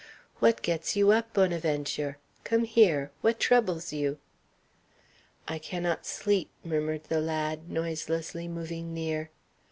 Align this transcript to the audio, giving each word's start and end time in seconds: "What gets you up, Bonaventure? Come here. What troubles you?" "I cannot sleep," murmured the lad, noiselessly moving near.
"What 0.39 0.63
gets 0.63 0.95
you 0.95 1.11
up, 1.11 1.31
Bonaventure? 1.31 2.17
Come 2.43 2.63
here. 2.63 3.11
What 3.21 3.39
troubles 3.39 3.93
you?" 3.93 4.17
"I 5.47 5.59
cannot 5.59 6.07
sleep," 6.07 6.49
murmured 6.63 7.03
the 7.03 7.21
lad, 7.21 7.69
noiselessly 7.69 8.47
moving 8.47 8.95
near. 8.95 9.29